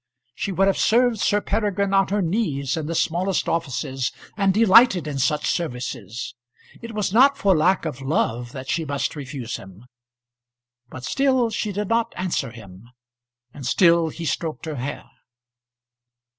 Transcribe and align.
She 0.33 0.51
would 0.51 0.65
have 0.65 0.79
served 0.79 1.19
Sir 1.19 1.41
Peregrine 1.41 1.93
on 1.93 2.07
her 2.07 2.23
knees 2.23 2.75
in 2.75 2.87
the 2.87 2.95
smallest 2.95 3.47
offices, 3.47 4.11
and 4.35 4.51
delighted 4.51 5.05
in 5.05 5.19
such 5.19 5.45
services. 5.47 6.33
It 6.81 6.95
was 6.95 7.13
not 7.13 7.37
for 7.37 7.55
lack 7.55 7.85
of 7.85 8.01
love 8.01 8.51
that 8.51 8.67
she 8.67 8.83
must 8.83 9.15
refuse 9.15 9.57
him. 9.57 9.85
But 10.89 11.03
still 11.03 11.51
she 11.51 11.71
did 11.71 11.87
not 11.89 12.15
answer 12.17 12.49
him, 12.49 12.89
and 13.53 13.63
still 13.63 14.09
he 14.09 14.25
stroked 14.25 14.65
her 14.65 14.77
hair. 14.77 15.05